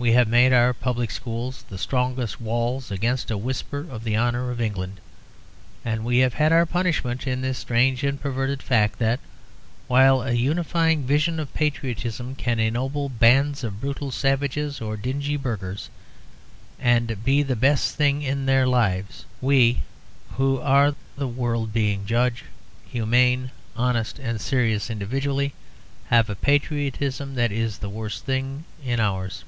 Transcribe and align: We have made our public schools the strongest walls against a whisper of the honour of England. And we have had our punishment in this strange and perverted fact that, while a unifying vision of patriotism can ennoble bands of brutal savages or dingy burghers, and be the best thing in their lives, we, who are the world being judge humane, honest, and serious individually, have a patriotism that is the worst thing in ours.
We 0.00 0.12
have 0.12 0.28
made 0.28 0.52
our 0.52 0.72
public 0.72 1.10
schools 1.10 1.64
the 1.68 1.76
strongest 1.76 2.40
walls 2.40 2.92
against 2.92 3.32
a 3.32 3.36
whisper 3.36 3.84
of 3.90 4.04
the 4.04 4.16
honour 4.16 4.52
of 4.52 4.60
England. 4.60 5.00
And 5.84 6.04
we 6.04 6.18
have 6.18 6.34
had 6.34 6.52
our 6.52 6.66
punishment 6.66 7.26
in 7.26 7.40
this 7.40 7.58
strange 7.58 8.04
and 8.04 8.20
perverted 8.20 8.62
fact 8.62 9.00
that, 9.00 9.18
while 9.88 10.22
a 10.22 10.34
unifying 10.34 11.02
vision 11.02 11.40
of 11.40 11.52
patriotism 11.52 12.36
can 12.36 12.60
ennoble 12.60 13.08
bands 13.08 13.64
of 13.64 13.80
brutal 13.80 14.12
savages 14.12 14.80
or 14.80 14.96
dingy 14.96 15.36
burghers, 15.36 15.90
and 16.78 17.24
be 17.24 17.42
the 17.42 17.56
best 17.56 17.96
thing 17.96 18.22
in 18.22 18.46
their 18.46 18.68
lives, 18.68 19.24
we, 19.40 19.78
who 20.34 20.60
are 20.60 20.94
the 21.16 21.26
world 21.26 21.72
being 21.72 22.06
judge 22.06 22.44
humane, 22.88 23.50
honest, 23.74 24.20
and 24.20 24.40
serious 24.40 24.90
individually, 24.90 25.54
have 26.06 26.30
a 26.30 26.36
patriotism 26.36 27.34
that 27.34 27.50
is 27.50 27.78
the 27.78 27.88
worst 27.90 28.24
thing 28.24 28.62
in 28.84 29.00
ours. 29.00 29.42